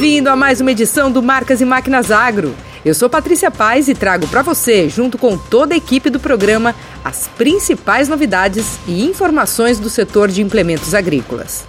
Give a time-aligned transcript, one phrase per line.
[0.00, 2.54] Bem-vindo a mais uma edição do Marcas e Máquinas Agro.
[2.84, 6.72] Eu sou Patrícia Paz e trago para você, junto com toda a equipe do programa,
[7.04, 11.66] as principais novidades e informações do setor de implementos agrícolas.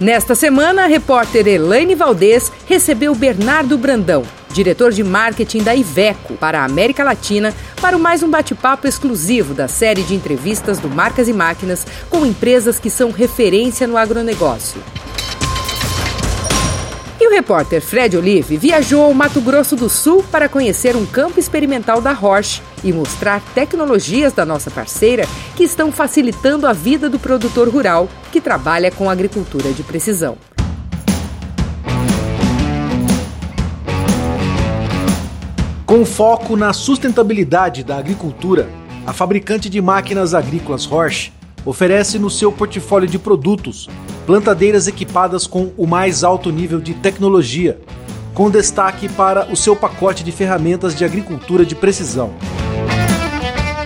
[0.00, 6.62] Nesta semana, a repórter Elaine Valdez recebeu Bernardo Brandão, diretor de marketing da Iveco para
[6.62, 11.34] a América Latina, para mais um bate-papo exclusivo da série de entrevistas do Marcas e
[11.34, 14.80] Máquinas com empresas que são referência no agronegócio.
[17.28, 22.00] O repórter Fred Olive viajou ao Mato Grosso do Sul para conhecer um campo experimental
[22.00, 27.68] da Roche e mostrar tecnologias da nossa parceira que estão facilitando a vida do produtor
[27.68, 30.38] rural que trabalha com agricultura de precisão.
[35.84, 38.70] Com foco na sustentabilidade da agricultura,
[39.06, 41.30] a fabricante de máquinas agrícolas Roche
[41.64, 43.88] oferece no seu portfólio de produtos
[44.26, 47.78] plantadeiras equipadas com o mais alto nível de tecnologia,
[48.34, 52.34] com destaque para o seu pacote de ferramentas de agricultura de precisão.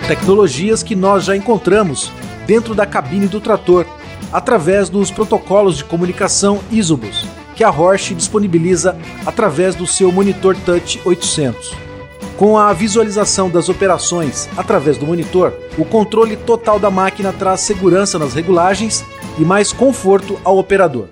[0.09, 2.11] Tecnologias que nós já encontramos
[2.45, 3.86] dentro da cabine do trator,
[4.33, 11.01] através dos protocolos de comunicação Isobus, que a Roche disponibiliza através do seu monitor Touch
[11.05, 11.92] 800.
[12.36, 18.19] Com a visualização das operações através do monitor, o controle total da máquina traz segurança
[18.19, 19.05] nas regulagens
[19.39, 21.06] e mais conforto ao operador.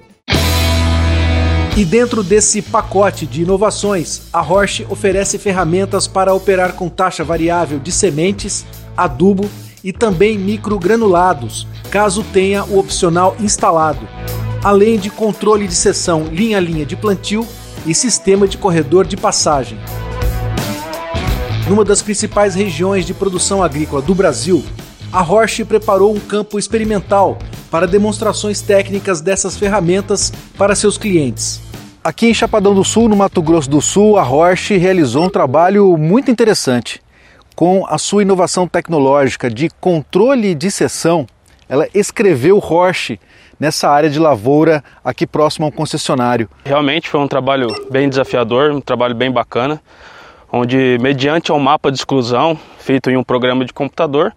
[1.76, 7.78] E dentro desse pacote de inovações, a Roche oferece ferramentas para operar com taxa variável
[7.78, 8.66] de sementes,
[8.96, 9.48] adubo
[9.84, 14.06] e também microgranulados, caso tenha o opcional instalado,
[14.64, 17.46] além de controle de seção linha a linha de plantio
[17.86, 19.78] e sistema de corredor de passagem
[21.70, 24.64] numa das principais regiões de produção agrícola do Brasil,
[25.12, 27.38] a Roche preparou um campo experimental
[27.70, 31.62] para demonstrações técnicas dessas ferramentas para seus clientes.
[32.02, 35.96] Aqui em Chapadão do Sul, no Mato Grosso do Sul, a Roche realizou um trabalho
[35.96, 37.00] muito interessante.
[37.54, 41.24] Com a sua inovação tecnológica de controle de seção,
[41.68, 43.20] ela escreveu Roche
[43.60, 46.50] nessa área de lavoura aqui próximo ao concessionário.
[46.64, 49.80] Realmente foi um trabalho bem desafiador, um trabalho bem bacana
[50.52, 54.32] onde, mediante um mapa de exclusão feito em um programa de computador,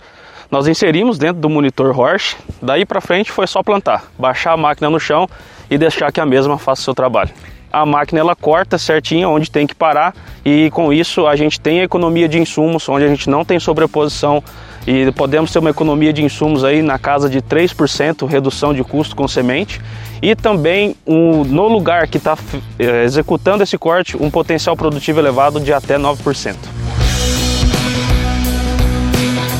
[0.51, 2.35] nós inserimos dentro do monitor Horsch.
[2.61, 5.27] Daí para frente foi só plantar, baixar a máquina no chão
[5.69, 7.31] e deixar que a mesma faça o seu trabalho.
[7.71, 10.13] A máquina ela corta certinho onde tem que parar
[10.45, 14.43] e com isso a gente tem economia de insumos, onde a gente não tem sobreposição
[14.85, 19.15] e podemos ter uma economia de insumos aí na casa de 3% redução de custo
[19.15, 19.81] com semente
[20.23, 22.37] e também um, no lugar que está
[22.79, 26.55] é, executando esse corte um potencial produtivo elevado de até 9%.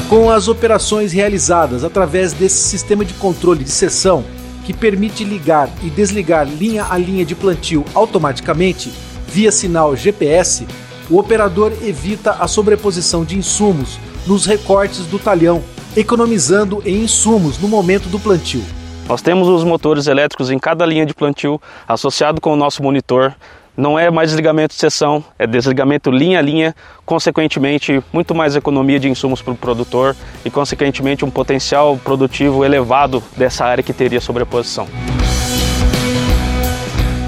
[0.08, 4.24] Com as operações realizadas através desse sistema de controle de seção
[4.64, 8.90] que permite ligar e desligar linha a linha de plantio automaticamente
[9.28, 10.66] via sinal GPS,
[11.10, 15.62] o operador evita a sobreposição de insumos nos recortes do talhão,
[15.94, 18.64] economizando em insumos no momento do plantio.
[19.08, 23.36] Nós temos os motores elétricos em cada linha de plantio, associado com o nosso monitor.
[23.76, 26.76] Não é mais desligamento de seção, é desligamento linha a linha,
[27.06, 30.16] consequentemente, muito mais economia de insumos para o produtor
[30.46, 34.88] e, consequentemente, um potencial produtivo elevado dessa área que teria sobreposição.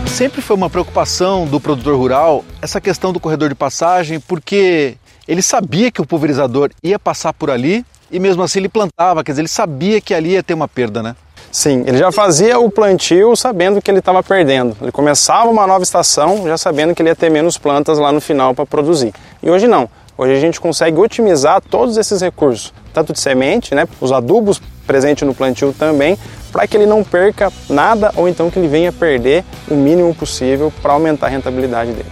[0.08, 4.96] Sempre foi uma preocupação do produtor rural essa questão do corredor de passagem, porque
[5.28, 9.34] ele sabia que o pulverizador ia passar por ali e mesmo assim ele plantava, quer
[9.34, 11.16] dizer, ele sabia que ali ia ter uma perda, né?
[11.52, 14.76] Sim, ele já fazia o plantio sabendo que ele estava perdendo.
[14.82, 18.20] Ele começava uma nova estação já sabendo que ele ia ter menos plantas lá no
[18.20, 19.14] final para produzir.
[19.42, 19.90] E hoje não.
[20.18, 25.28] Hoje a gente consegue otimizar todos esses recursos, tanto de semente, né, os adubos presentes
[25.28, 26.18] no plantio também,
[26.54, 30.72] para que ele não perca nada ou então que ele venha perder o mínimo possível
[30.82, 32.10] para aumentar a rentabilidade dele.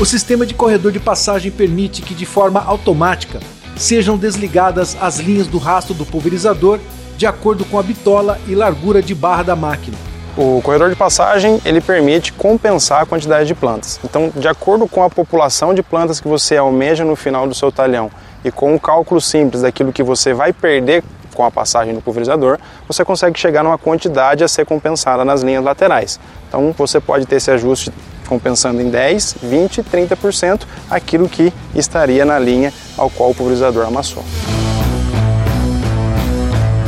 [0.00, 3.40] O sistema de corredor de passagem permite que, de forma automática,
[3.76, 6.78] sejam desligadas as linhas do rastro do pulverizador
[7.20, 9.94] de acordo com a bitola e largura de barra da máquina.
[10.38, 14.00] O corredor de passagem ele permite compensar a quantidade de plantas.
[14.02, 17.70] Então, de acordo com a população de plantas que você almeja no final do seu
[17.70, 18.10] talhão
[18.42, 22.58] e com o cálculo simples daquilo que você vai perder com a passagem do pulverizador,
[22.88, 26.18] você consegue chegar numa quantidade a ser compensada nas linhas laterais.
[26.48, 27.92] Então, você pode ter esse ajuste
[28.26, 34.24] compensando em 10, 20, 30% aquilo que estaria na linha ao qual o pulverizador amassou.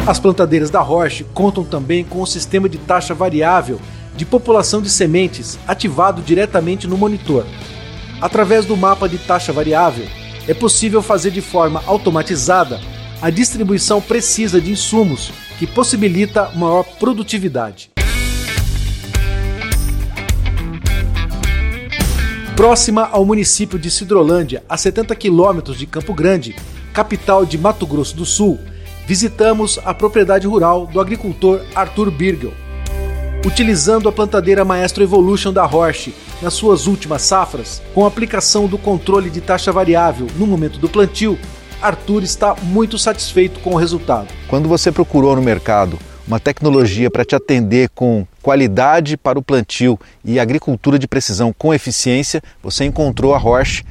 [0.05, 3.81] As plantadeiras da Roche contam também com um sistema de taxa variável
[4.17, 7.47] de população de sementes ativado diretamente no monitor.
[8.21, 10.05] Através do mapa de taxa variável,
[10.49, 12.81] é possível fazer de forma automatizada
[13.21, 17.93] a distribuição precisa de insumos, que possibilita maior produtividade.
[22.57, 26.57] Próxima ao município de Sidrolândia, a 70 quilômetros de Campo Grande,
[26.93, 28.59] capital de Mato Grosso do Sul,
[29.07, 32.53] visitamos a propriedade rural do agricultor Arthur Birgel.
[33.45, 39.31] Utilizando a plantadeira Maestro Evolution da Roche nas suas últimas safras, com aplicação do controle
[39.31, 41.39] de taxa variável no momento do plantio,
[41.81, 44.29] Arthur está muito satisfeito com o resultado.
[44.47, 49.99] Quando você procurou no mercado uma tecnologia para te atender com qualidade para o plantio
[50.25, 53.83] e agricultura de precisão com eficiência, você encontrou a Roche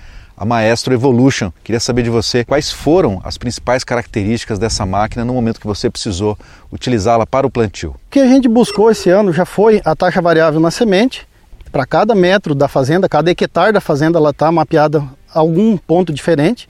[0.41, 1.51] a Maestro Evolution.
[1.63, 5.87] Queria saber de você quais foram as principais características dessa máquina no momento que você
[5.87, 6.35] precisou
[6.73, 7.91] utilizá-la para o plantio.
[7.91, 11.27] O que a gente buscou esse ano já foi a taxa variável na semente.
[11.71, 16.11] Para cada metro da fazenda, cada hectare da fazenda, ela está mapeada a algum ponto
[16.11, 16.67] diferente.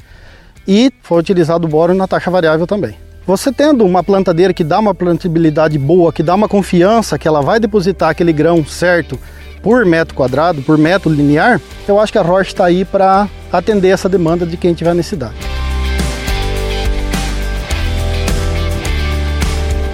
[0.68, 2.98] E foi utilizado o boro na taxa variável também.
[3.26, 7.42] Você tendo uma plantadeira que dá uma plantabilidade boa, que dá uma confiança que ela
[7.42, 9.18] vai depositar aquele grão certo
[9.62, 13.90] por metro quadrado, por metro linear, eu acho que a Roche está aí para atender
[13.90, 15.36] essa demanda de quem tiver necessidade.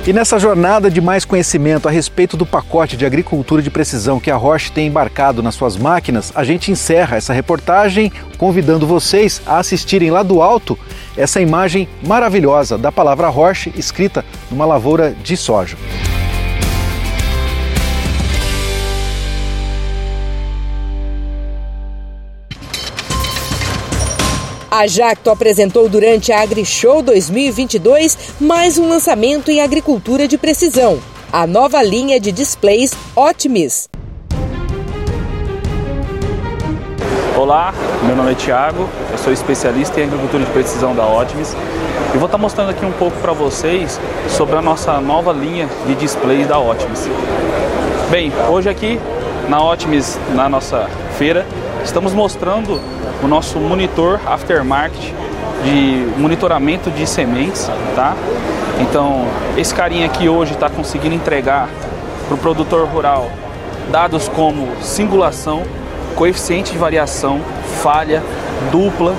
[0.07, 4.31] E nessa jornada de mais conhecimento a respeito do pacote de agricultura de precisão que
[4.31, 9.57] a Roche tem embarcado nas suas máquinas, a gente encerra essa reportagem convidando vocês a
[9.57, 10.79] assistirem lá do alto
[11.17, 15.75] essa imagem maravilhosa da palavra Roche escrita numa lavoura de soja.
[24.77, 30.99] A Jacto apresentou durante a AgriShow 2022 mais um lançamento em agricultura de precisão,
[31.33, 33.89] a nova linha de displays Optimis.
[37.35, 41.55] Olá, meu nome é Thiago, eu sou especialista em agricultura de precisão da Optimis
[42.13, 45.95] e vou estar mostrando aqui um pouco para vocês sobre a nossa nova linha de
[45.95, 47.09] displays da Optimis.
[48.11, 48.99] Bem, hoje aqui
[49.49, 50.87] na Optimis, na nossa
[51.17, 51.47] feira,
[51.87, 52.81] estamos mostrando
[53.23, 55.13] o nosso monitor aftermarket
[55.63, 58.13] de monitoramento de sementes, tá?
[58.81, 59.25] Então,
[59.57, 61.69] esse carinha aqui hoje está conseguindo entregar
[62.27, 63.31] para o produtor rural
[63.89, 65.63] dados como singulação,
[66.13, 67.39] coeficiente de variação,
[67.81, 68.21] falha,
[68.69, 69.15] dupla,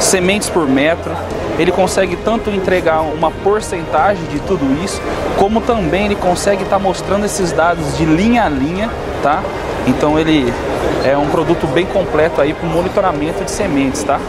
[0.00, 1.12] sementes por metro.
[1.56, 5.00] Ele consegue tanto entregar uma porcentagem de tudo isso,
[5.38, 8.90] como também ele consegue estar tá mostrando esses dados de linha a linha,
[9.22, 9.40] tá?
[9.86, 10.52] Então ele
[11.08, 14.20] é um produto bem completo aí para o monitoramento de sementes, tá?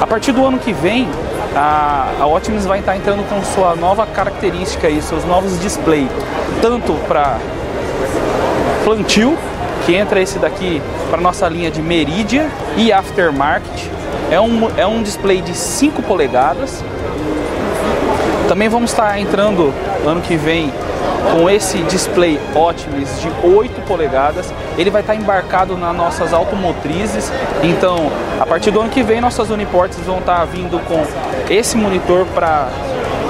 [0.00, 1.08] A partir do ano que vem,
[1.54, 6.08] a, a Optimus vai estar entrando com sua nova característica aí, seus novos displays,
[6.60, 7.38] tanto para
[8.84, 9.38] plantio,
[9.86, 13.88] que entra esse daqui para nossa linha de Meridia e Aftermarket.
[14.30, 16.82] É um, é um display de 5 polegadas.
[18.48, 19.72] Também vamos estar entrando
[20.04, 20.72] ano que vem
[21.32, 24.52] com esse display Optimus de 8 polegadas.
[24.76, 27.32] Ele vai estar embarcado nas nossas automotrizes.
[27.62, 31.04] Então, a partir do ano que vem, nossas Uniports vão estar vindo com
[31.52, 32.68] esse monitor para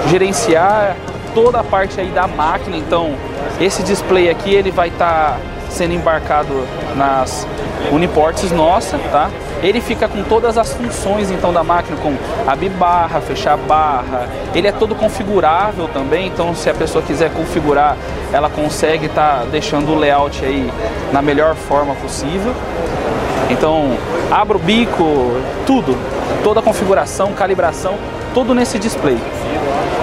[0.08, 0.96] gerenciar
[1.34, 2.76] toda a parte aí da máquina.
[2.76, 3.14] Então,
[3.60, 5.38] esse display aqui ele vai estar
[5.70, 7.46] sendo embarcado nas
[7.90, 9.30] Uniports nossa, tá?
[9.62, 12.14] Ele fica com todas as funções então da máquina, com
[12.46, 14.26] abrir barra, fechar barra.
[14.54, 17.96] Ele é todo configurável também, então se a pessoa quiser configurar,
[18.32, 20.70] ela consegue estar tá deixando o layout aí
[21.12, 22.52] na melhor forma possível.
[23.50, 23.96] Então,
[24.30, 25.04] abra o bico,
[25.66, 25.96] tudo,
[26.42, 27.96] toda a configuração, calibração,
[28.34, 29.18] tudo nesse display.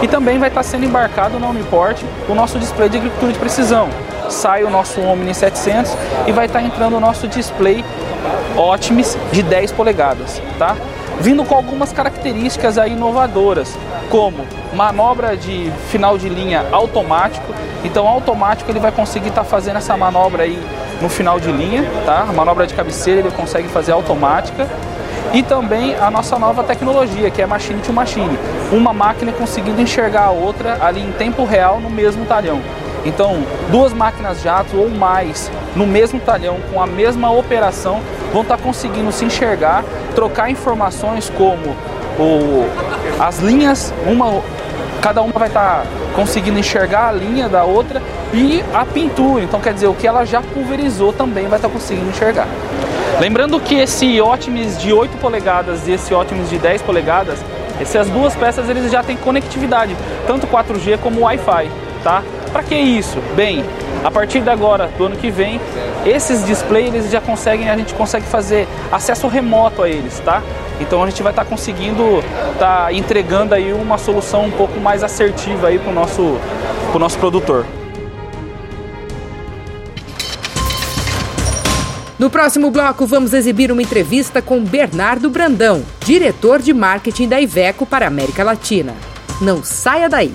[0.01, 3.39] E também vai estar tá sendo embarcado na Uniport o nosso display de agricultura de
[3.39, 3.89] precisão.
[4.29, 5.91] Sai o nosso Omni 700
[6.27, 7.83] e vai estar tá entrando o nosso display
[8.55, 10.75] Optimus de 10 polegadas, tá?
[11.19, 13.77] Vindo com algumas características aí inovadoras,
[14.09, 17.53] como manobra de final de linha automático.
[17.83, 20.61] Então, automático ele vai conseguir estar tá fazendo essa manobra aí
[21.01, 22.25] no final de linha, tá?
[22.29, 24.67] A manobra de cabeceira ele consegue fazer automática.
[25.33, 28.37] E também a nossa nova tecnologia, que é machine to machine.
[28.71, 32.59] Uma máquina conseguindo enxergar a outra ali em tempo real no mesmo talhão.
[33.09, 38.01] Então, duas máquinas jato ou mais no mesmo talhão com a mesma operação
[38.31, 41.75] vão estar tá conseguindo se enxergar, trocar informações como
[42.19, 42.69] o,
[43.19, 44.43] as linhas, uma,
[45.01, 45.83] cada uma vai estar tá
[46.15, 47.99] conseguindo enxergar a linha da outra
[48.31, 49.43] e a pintura.
[49.43, 52.47] Então, quer dizer, o que ela já pulverizou também vai estar tá conseguindo enxergar.
[53.19, 57.39] Lembrando que esse Optimus de 8 polegadas e esse Optimus de 10 polegadas,
[57.81, 59.95] essas duas peças eles já têm conectividade,
[60.27, 61.71] tanto 4G como Wi-Fi,
[62.03, 62.21] tá?
[62.51, 63.19] Para que isso?
[63.35, 63.63] Bem,
[64.03, 65.61] a partir de agora, do ano que vem,
[66.05, 70.41] esses displays eles já conseguem, a gente consegue fazer acesso remoto a eles, tá?
[70.79, 72.23] Então a gente vai estar tá conseguindo
[72.57, 76.37] tá entregando aí uma solução um pouco mais assertiva aí para o nosso,
[76.91, 77.65] pro nosso produtor.
[82.17, 87.85] No próximo bloco, vamos exibir uma entrevista com Bernardo Brandão, diretor de marketing da Iveco
[87.85, 88.93] para a América Latina.
[89.39, 90.33] Não saia daí!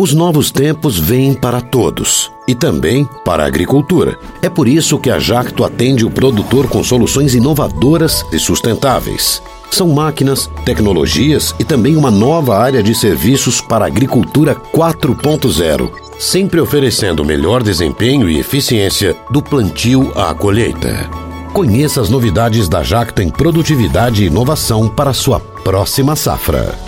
[0.00, 4.16] Os novos tempos vêm para todos e também para a agricultura.
[4.40, 9.42] É por isso que a Jacto atende o produtor com soluções inovadoras e sustentáveis.
[9.72, 16.60] São máquinas, tecnologias e também uma nova área de serviços para a agricultura 4.0, sempre
[16.60, 21.10] oferecendo melhor desempenho e eficiência do plantio à colheita.
[21.52, 26.87] Conheça as novidades da Jacto em produtividade e inovação para sua próxima safra.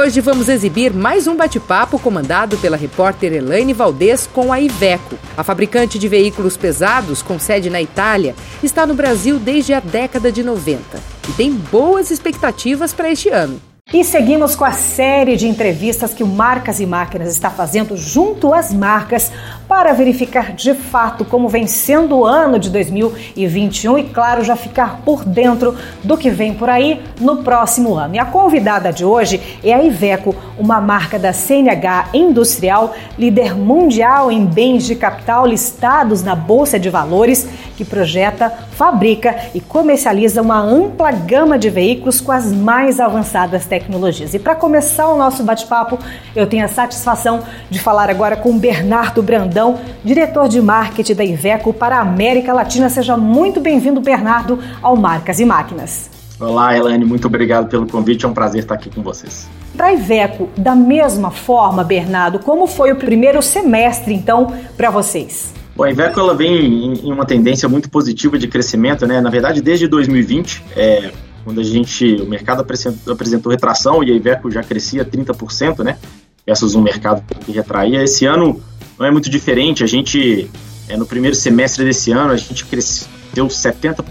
[0.00, 5.14] Hoje vamos exibir mais um bate-papo comandado pela repórter Elaine Valdez com a Iveco.
[5.36, 10.32] A fabricante de veículos pesados, com sede na Itália, está no Brasil desde a década
[10.32, 10.80] de 90
[11.28, 13.60] e tem boas expectativas para este ano.
[13.92, 18.54] E seguimos com a série de entrevistas que o Marcas e Máquinas está fazendo junto
[18.54, 19.30] às marcas
[19.70, 25.00] para verificar de fato como vem sendo o ano de 2021 e, claro, já ficar
[25.04, 28.16] por dentro do que vem por aí no próximo ano.
[28.16, 34.32] E a convidada de hoje é a Iveco, uma marca da CNH Industrial, líder mundial
[34.32, 40.60] em bens de capital listados na Bolsa de Valores, que projeta, fabrica e comercializa uma
[40.60, 44.34] ampla gama de veículos com as mais avançadas tecnologias.
[44.34, 45.96] E para começar o nosso bate-papo,
[46.34, 49.59] eu tenho a satisfação de falar agora com Bernardo Brandão,
[50.04, 52.88] diretor de marketing da Iveco para a América Latina.
[52.88, 56.10] Seja muito bem-vindo, Bernardo, ao Marcas e Máquinas.
[56.40, 59.46] Olá, Elaine, muito obrigado pelo convite, é um prazer estar aqui com vocês.
[59.76, 65.52] Para a Iveco, da mesma forma, Bernardo, como foi o primeiro semestre, então, para vocês?
[65.76, 69.20] Bom, a Iveco ela vem em uma tendência muito positiva de crescimento, né?
[69.20, 71.10] Na verdade, desde 2020, é,
[71.44, 75.98] quando a gente, o mercado apresentou, apresentou retração e a Iveco já crescia 30%, né?
[76.46, 78.02] Versus um mercado que retraía.
[78.02, 78.60] Esse ano
[79.00, 79.82] não é muito diferente.
[79.82, 80.50] A gente,
[80.86, 84.04] é, no primeiro semestre desse ano, a gente cresceu 70%,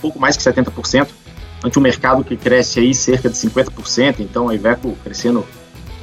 [0.00, 1.08] pouco mais que 70%,
[1.64, 4.20] ante um mercado que cresce aí cerca de 50%.
[4.20, 5.44] Então a Iveco crescendo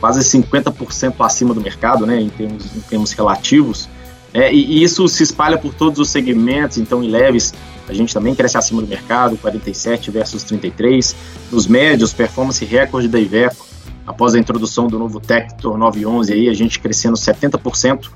[0.01, 2.19] quase 50% acima do mercado, né?
[2.19, 3.87] Em termos, em termos relativos.
[4.33, 7.51] É, e, e, isso se espalha por todos os segmentos, então em leves
[7.87, 11.15] a gente também cresce acima do mercado, 47 versus 33.
[11.51, 13.65] Nos médios, performance recorde da Iveco,
[14.09, 18.09] após a introdução do novo Tector 911 aí, a gente crescendo 70%,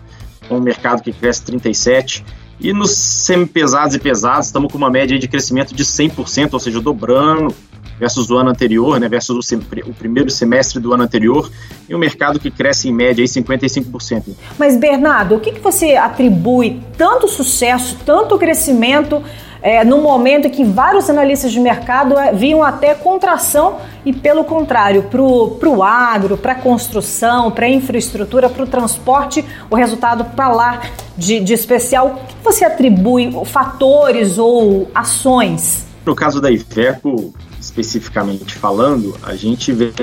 [0.49, 2.23] com um mercado que cresce 37%.
[2.59, 6.81] E nos semi-pesados e pesados, estamos com uma média de crescimento de 100%, ou seja,
[6.81, 7.53] dobrando
[7.99, 11.51] versus o ano anterior, né, versus o, o, primeiro semestre do ano anterior,
[11.87, 14.35] e um mercado que cresce em média aí 55%.
[14.57, 19.23] Mas, Bernardo, o que, que você atribui tanto sucesso, tanto crescimento
[19.63, 25.03] é, no momento que vários analistas de mercado é, viam até contração e, pelo contrário,
[25.03, 30.49] para o agro, para a construção, para a infraestrutura, para o transporte, o resultado para
[30.49, 30.81] lá
[31.17, 32.07] de, de especial.
[32.07, 35.85] O que você atribui fatores ou ações?
[36.05, 39.93] No caso da Iveco, especificamente falando, a gente vem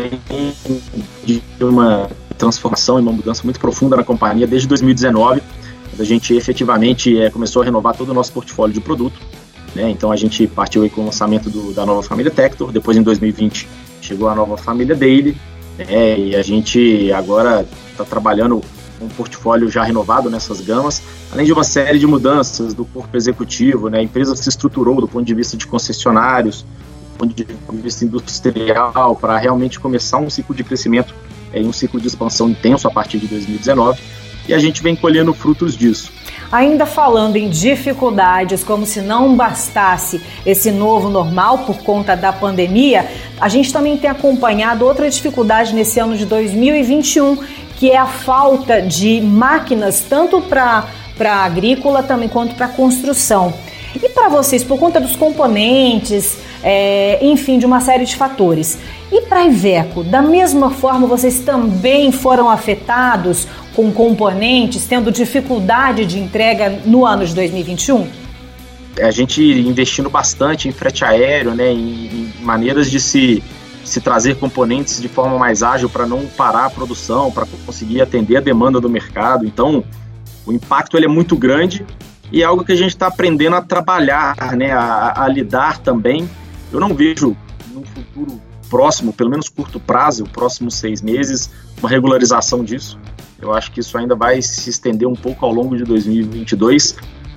[1.23, 5.43] de uma transformação e uma mudança muito profunda na companhia desde 2019,
[5.91, 9.21] quando a gente efetivamente é, começou a renovar todo o nosso portfólio de produto.
[9.75, 9.91] Né?
[9.91, 13.69] Então a gente partiu com o lançamento do, da nova família Tector, depois em 2020
[14.01, 15.37] chegou a nova família Daily,
[15.79, 16.19] né?
[16.19, 18.61] e a gente agora está trabalhando
[18.99, 23.17] com um portfólio já renovado nessas gamas, além de uma série de mudanças do corpo
[23.17, 23.99] executivo, né?
[23.99, 26.63] a empresa se estruturou do ponto de vista de concessionários,
[27.13, 27.47] do ponto de
[27.83, 31.15] vista industrial, para realmente começar um ciclo de crescimento
[31.53, 34.01] é, um ciclo de expansão intenso a partir de 2019,
[34.49, 36.13] e a gente vem colhendo frutos disso.
[36.51, 43.09] Ainda falando em dificuldades, como se não bastasse esse novo normal por conta da pandemia,
[43.41, 47.37] a gente também tem acompanhado outra dificuldade nesse ano de 2021,
[47.77, 50.87] que é a falta de máquinas, tanto para
[51.21, 53.55] a agrícola também quanto para construção.
[53.95, 58.79] E para vocês, por conta dos componentes, é, enfim, de uma série de fatores.
[59.11, 66.05] E para a Iveco, da mesma forma, vocês também foram afetados com componentes, tendo dificuldade
[66.05, 68.21] de entrega no ano de 2021?
[69.01, 73.43] a gente investindo bastante em frete aéreo, né, em, em maneiras de se,
[73.85, 78.37] se trazer componentes de forma mais ágil para não parar a produção, para conseguir atender
[78.37, 79.47] a demanda do mercado.
[79.47, 79.85] Então,
[80.47, 81.85] o impacto ele é muito grande
[82.33, 86.29] e é algo que a gente está aprendendo a trabalhar, né, a, a, lidar também.
[86.73, 87.37] Eu não vejo
[87.73, 92.99] no futuro próximo, pelo menos curto prazo, próximos seis meses, uma regularização disso.
[93.41, 96.97] Eu acho que isso ainda vai se estender um pouco ao longo de 2022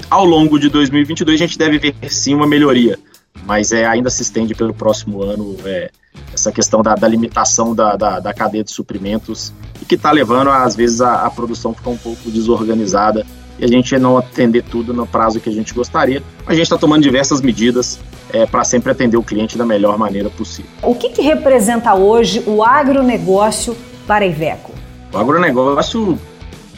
[0.10, 3.00] ao longo de 2022 a gente deve ver sim uma melhoria,
[3.46, 5.90] mas é, ainda se estende pelo próximo ano é,
[6.34, 10.50] essa questão da, da limitação da, da, da, cadeia de suprimentos e que está levando,
[10.50, 13.26] às vezes, a, a produção ficar um pouco desorganizada
[13.60, 16.22] e a gente não atender tudo no prazo que a gente gostaria.
[16.46, 18.00] A gente está tomando diversas medidas
[18.32, 20.72] é, para sempre atender o cliente da melhor maneira possível.
[20.82, 23.76] O que, que representa hoje o agronegócio
[24.08, 24.74] para a Iveco?
[25.14, 26.18] O agronegócio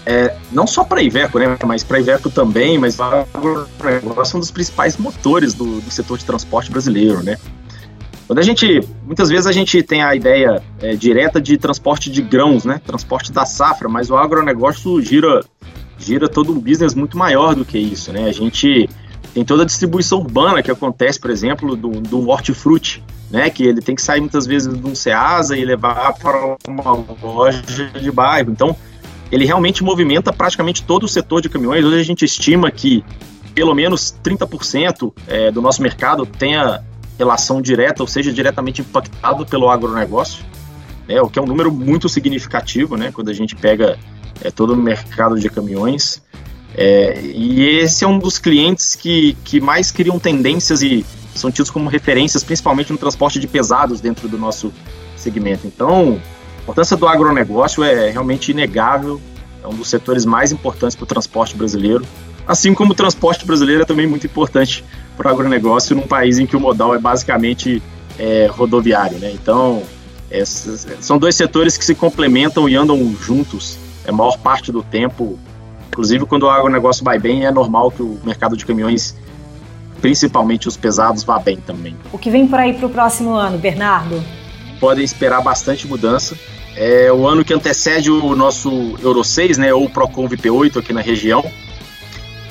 [0.05, 4.36] é, não só para a Iveco, né, mas para a Iveco também, mas o agronegócio
[4.36, 7.38] é um dos principais motores do, do, setor de transporte brasileiro, né.
[8.27, 12.22] Quando a gente, muitas vezes a gente tem a ideia é, direta de transporte de
[12.22, 15.44] grãos, né, transporte da safra, mas o agronegócio gira,
[16.06, 18.28] gira todo um business muito maior do que isso, né.
[18.28, 18.90] A gente
[19.34, 23.82] tem toda a distribuição urbana que acontece, por exemplo, do, do hortifruti, né, que ele
[23.82, 27.62] tem que sair muitas vezes de um Ceasa e levar para uma loja
[28.00, 28.52] de bairro.
[28.52, 28.76] Então,
[29.32, 31.84] ele realmente movimenta praticamente todo o setor de caminhões.
[31.84, 33.04] Hoje a gente estima que
[33.54, 36.84] pelo menos 30% é, do nosso mercado tenha
[37.18, 40.46] relação direta, ou seja, diretamente impactado pelo agronegócio,
[41.08, 43.98] né, o que é um número muito significativo, né, quando a gente pega
[44.42, 46.22] é, todo o mercado de caminhões.
[46.78, 51.70] É, e esse é um dos clientes que, que mais criam tendências e são tidos
[51.70, 54.74] como referências, principalmente no transporte de pesados dentro do nosso
[55.16, 55.68] segmento.
[55.68, 56.20] Então,
[56.62, 59.22] importância do agronegócio é realmente inegável,
[59.64, 62.06] é um dos setores mais importantes para o transporte brasileiro,
[62.48, 64.84] assim como o transporte brasileiro é também muito importante
[65.18, 67.82] para o agronegócio num país em que o modal é basicamente
[68.20, 69.18] é, rodoviário.
[69.18, 69.32] Né?
[69.32, 69.84] Então,
[70.30, 75.39] esses, são dois setores que se complementam e andam juntos a maior parte do tempo.
[75.87, 79.15] Inclusive, quando o agronegócio vai bem, é normal que o mercado de caminhões,
[80.01, 81.96] principalmente os pesados, vá bem também.
[82.11, 84.22] O que vem por aí para o próximo ano, Bernardo?
[84.79, 86.37] Podem esperar bastante mudança.
[86.75, 88.70] É o ano que antecede o nosso
[89.01, 91.44] Euro 6, né, ou o Procon VP8 aqui na região.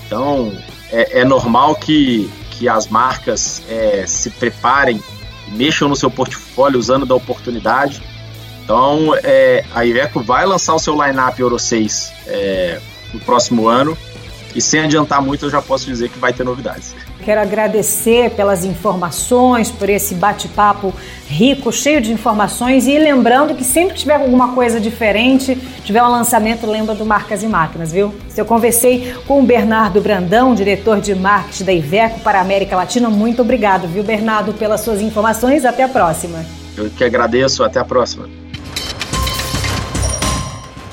[0.06, 0.50] Então,
[0.90, 5.02] é, é normal que, que as marcas é, se preparem,
[5.48, 8.02] mexam no seu portfólio usando da oportunidade.
[8.64, 12.80] Então, é, a Iveco vai lançar o seu line-up Euro 6 é,
[13.12, 13.96] no próximo ano.
[14.54, 16.94] E sem adiantar muito, eu já posso dizer que vai ter novidades.
[17.24, 20.94] Quero agradecer pelas informações, por esse bate-papo
[21.26, 22.86] rico, cheio de informações.
[22.86, 27.42] E lembrando que sempre que tiver alguma coisa diferente, tiver um lançamento, lembra do Marcas
[27.42, 28.14] e Máquinas, viu?
[28.36, 33.10] Eu conversei com o Bernardo Brandão, diretor de marketing da Iveco para a América Latina.
[33.10, 35.64] Muito obrigado, viu, Bernardo, pelas suas informações.
[35.64, 36.44] Até a próxima.
[36.76, 37.64] Eu que agradeço.
[37.64, 38.43] Até a próxima.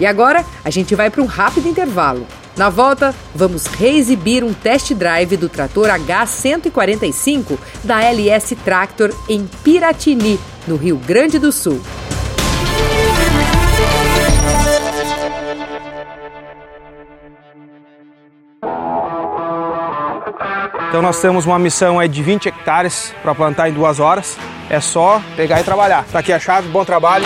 [0.02, 2.26] E agora a gente vai para um rápido intervalo.
[2.58, 10.40] Na volta, vamos reexibir um test drive do trator H145 da LS Tractor em Piratini,
[10.68, 11.80] no Rio Grande do Sul.
[20.90, 24.36] Então nós temos uma missão de 20 hectares para plantar em duas horas.
[24.68, 26.06] É só pegar e trabalhar.
[26.12, 27.26] Tá aqui a chave, bom trabalho.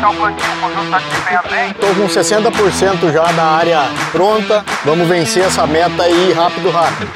[0.00, 0.46] O plantio?
[0.50, 1.70] O conjunto tá desempenhando bem?
[1.70, 4.64] Estou com 60% já da área pronta.
[4.84, 7.10] Vamos vencer essa meta aí rápido, rápido.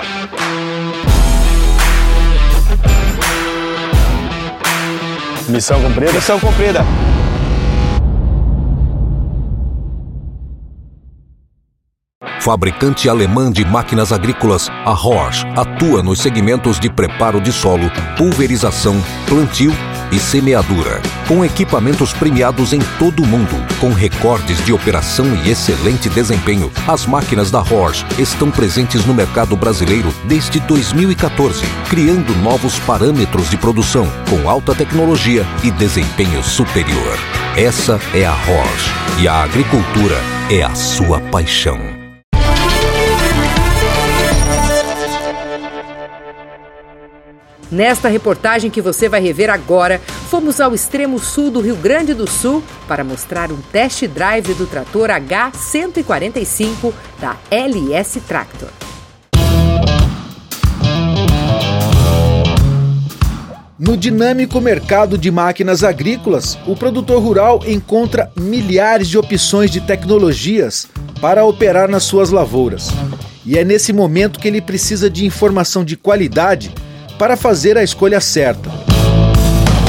[5.48, 6.12] Missão cumprida?
[6.12, 6.84] Missão cumprida.
[12.40, 19.02] Fabricante alemã de máquinas agrícolas, a Horsch atua nos segmentos de preparo de solo, pulverização,
[19.26, 19.72] plantio
[20.14, 26.08] e semeadura, com equipamentos premiados em todo o mundo, com recordes de operação e excelente
[26.08, 26.70] desempenho.
[26.86, 33.56] As máquinas da Horsch estão presentes no mercado brasileiro desde 2014, criando novos parâmetros de
[33.56, 37.18] produção com alta tecnologia e desempenho superior.
[37.56, 40.16] Essa é a Horsch e a agricultura
[40.50, 42.03] é a sua paixão.
[47.70, 50.00] Nesta reportagem que você vai rever agora,
[50.30, 54.66] fomos ao extremo sul do Rio Grande do Sul para mostrar um test drive do
[54.66, 58.68] trator H145 da LS Tractor.
[63.76, 70.88] No dinâmico mercado de máquinas agrícolas, o produtor rural encontra milhares de opções de tecnologias
[71.20, 72.88] para operar nas suas lavouras.
[73.44, 76.72] E é nesse momento que ele precisa de informação de qualidade
[77.18, 78.70] para fazer a escolha certa.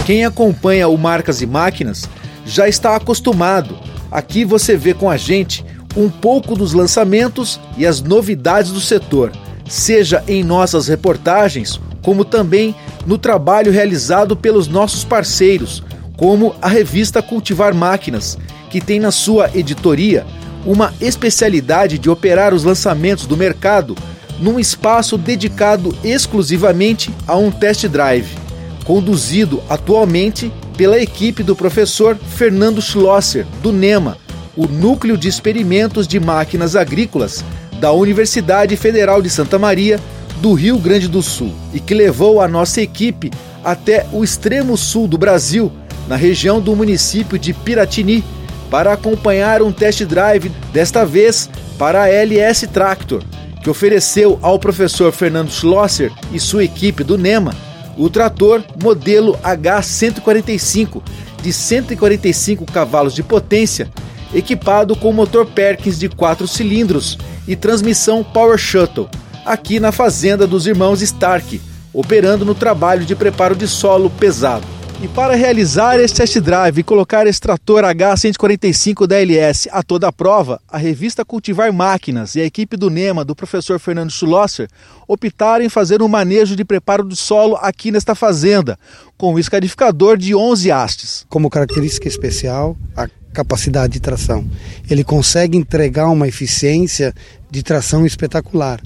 [0.06, 2.08] Quem acompanha o Marcas e Máquinas
[2.46, 3.78] já está acostumado.
[4.12, 5.66] Aqui você vê com a gente
[5.98, 9.32] um pouco dos lançamentos e as novidades do setor,
[9.68, 15.84] seja em nossas reportagens, como também no trabalho realizado pelos nossos parceiros,
[16.18, 18.38] como a revista Cultivar Máquinas,
[18.70, 20.26] que tem na sua editoria
[20.66, 23.96] uma especialidade de operar os lançamentos do mercado
[24.40, 28.36] num espaço dedicado exclusivamente a um test drive,
[28.84, 34.18] conduzido atualmente pela equipe do professor Fernando Schlosser, do NEMA,
[34.56, 37.44] o Núcleo de Experimentos de Máquinas Agrícolas
[37.80, 40.00] da Universidade Federal de Santa Maria,
[40.42, 43.32] do Rio Grande do Sul e que levou a nossa equipe
[43.64, 45.72] até o extremo sul do Brasil,
[46.08, 48.24] na região do município de Piratini,
[48.70, 53.24] para acompanhar um test drive, desta vez para a LS Tractor,
[53.66, 57.52] que ofereceu ao professor Fernando Schlosser e sua equipe do NEMA
[57.98, 61.02] o trator modelo H145
[61.42, 63.90] de 145 cavalos de potência,
[64.36, 69.10] equipado com motor Perkins de 4 cilindros e transmissão Power Shuttle
[69.44, 71.60] aqui na fazenda dos irmãos Stark,
[71.92, 74.75] operando no trabalho de preparo de solo pesado.
[75.02, 80.08] E para realizar este test drive e colocar esse trator H145 da LS a toda
[80.08, 84.70] a prova, a revista Cultivar Máquinas e a equipe do NEMA, do professor Fernando Schlosser,
[85.06, 88.80] optaram em fazer um manejo de preparo de solo aqui nesta fazenda,
[89.18, 91.26] com um escarificador de 11 hastes.
[91.30, 94.48] Como característica especial, a capacidade de tração.
[94.90, 97.14] Ele consegue entregar uma eficiência
[97.52, 98.80] de tração espetacular.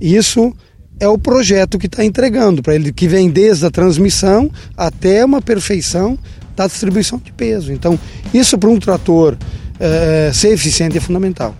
[0.00, 0.52] Isso
[1.02, 5.42] é o projeto que está entregando para ele, que vem desde a transmissão até uma
[5.42, 6.16] perfeição
[6.54, 7.72] da distribuição de peso.
[7.72, 7.98] Então,
[8.32, 9.36] isso para um trator
[9.80, 11.56] é, ser eficiente é fundamental.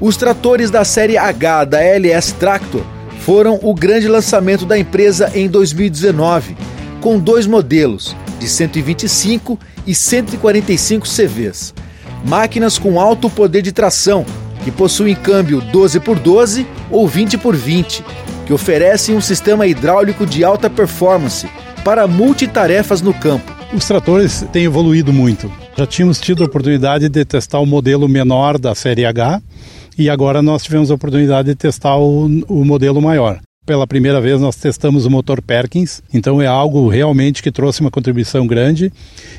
[0.00, 2.82] Os tratores da série H da LS Tractor
[3.20, 6.56] foram o grande lançamento da empresa em 2019,
[7.00, 11.72] com dois modelos, de 125 e 145 CVs.
[12.24, 14.26] Máquinas com alto poder de tração,
[14.64, 18.04] que possuem câmbio 12 por 12 ou 20 por 20,
[18.46, 21.48] que oferecem um sistema hidráulico de alta performance
[21.84, 23.52] para multitarefas no campo.
[23.72, 25.50] Os tratores têm evoluído muito.
[25.76, 29.40] Já tínhamos tido a oportunidade de testar o modelo menor da série H
[29.96, 33.40] e agora nós tivemos a oportunidade de testar o, o modelo maior.
[33.68, 37.90] Pela primeira vez nós testamos o motor Perkins, então é algo realmente que trouxe uma
[37.90, 38.90] contribuição grande.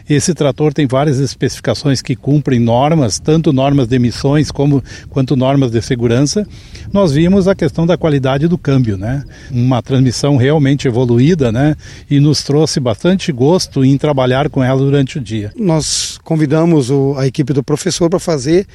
[0.07, 5.71] Esse trator tem várias especificações que cumprem normas, tanto normas de emissões como quanto normas
[5.71, 6.47] de segurança.
[6.93, 9.23] Nós vimos a questão da qualidade do câmbio, né?
[9.49, 11.75] Uma transmissão realmente evoluída, né?
[12.07, 15.51] E nos trouxe bastante gosto em trabalhar com ela durante o dia.
[15.57, 18.67] Nós convidamos a equipe do professor para fazer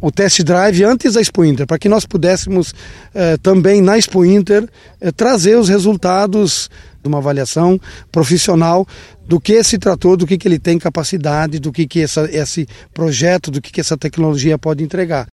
[0.00, 2.74] o test drive antes da Expo Inter, para que nós pudéssemos
[3.14, 4.68] eh, também na Expo Inter
[5.00, 6.68] eh, trazer os resultados
[7.02, 7.80] de uma avaliação
[8.12, 8.86] profissional
[9.26, 12.66] do que esse trator, do que, que ele tem capacidade, do que, que essa, esse
[12.92, 15.26] projeto, do que, que essa tecnologia pode entregar.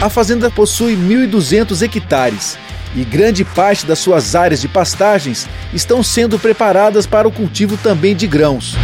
[0.00, 2.58] A fazenda possui 1.200 hectares
[2.94, 8.14] e grande parte das suas áreas de pastagens estão sendo preparadas para o cultivo também
[8.14, 8.74] de grãos.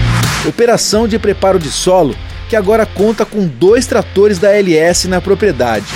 [0.48, 2.16] Operação de preparo de solo
[2.50, 5.86] que agora conta com dois tratores da LS na propriedade.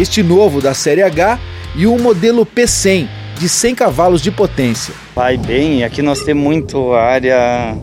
[0.00, 1.40] Este novo da série H
[1.74, 4.94] e um modelo P100 de 100 cavalos de potência.
[5.16, 7.76] Vai bem, aqui nós temos muito área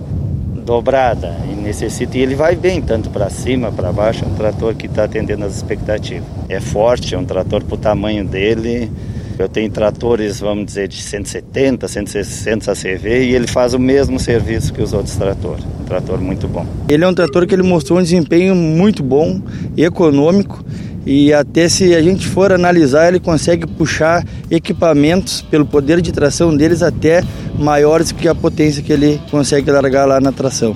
[0.63, 4.73] dobrada e necessita e ele vai bem tanto para cima, para baixo, é um trator
[4.75, 6.23] que está atendendo as expectativas.
[6.47, 8.89] É forte, é um trator para o tamanho dele.
[9.38, 14.74] Eu tenho tratores, vamos dizer, de 170, 160 ACV e ele faz o mesmo serviço
[14.74, 15.65] que os outros tratores.
[15.82, 16.65] Um trator muito bom.
[16.88, 19.41] Ele é um trator que ele mostrou um desempenho muito bom,
[19.76, 20.63] econômico
[21.06, 26.56] e até se a gente for analisar, ele consegue puxar equipamentos pelo poder de tração
[26.56, 27.21] deles até
[27.60, 30.76] maiores que a potência que ele consegue largar lá na tração.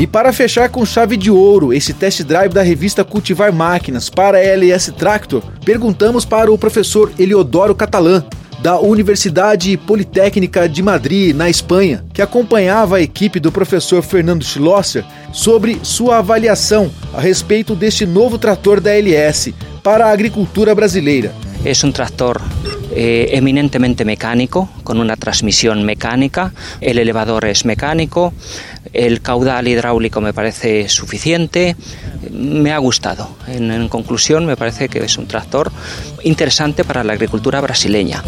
[0.00, 4.38] E para fechar com chave de ouro esse test drive da revista Cultivar Máquinas para
[4.38, 8.24] a LS Tractor, perguntamos para o professor Eliodoro Catalã,
[8.60, 15.04] da Universidade Politécnica de Madrid, na Espanha, que acompanhava a equipe do professor Fernando Schlosser
[15.34, 21.30] sobre sua avaliação a respeito deste novo trator da LS para a agricultura brasileira.
[21.62, 22.40] É um trator
[22.92, 28.32] eh, eminentemente mecánico, con una transmisión mecánica, el elevador es mecánico,
[28.92, 31.76] el caudal hidráulico me parece suficiente,
[32.30, 33.28] me ha gustado.
[33.46, 35.70] En, conclusión, me parece que es un tractor
[36.24, 38.22] interesante para la agricultura brasileña.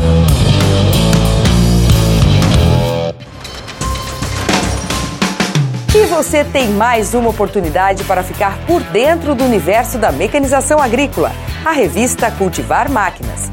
[5.94, 11.32] E você tem mais uma oportunidade para ficar por dentro do universo da mecanização agrícola,
[11.64, 13.52] a revista Cultivar Máquinas.